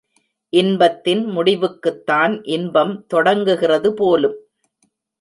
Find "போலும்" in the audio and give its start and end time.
3.93-4.37